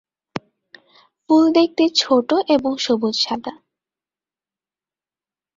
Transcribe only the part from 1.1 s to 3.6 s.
ফুল দেখতে ছোট এবং সবুজ-সাদা।